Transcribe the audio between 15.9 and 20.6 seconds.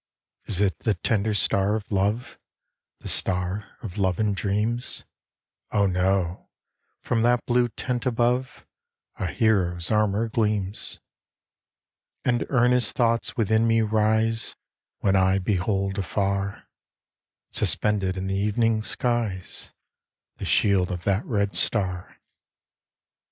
afar, Suspended in the evening skies The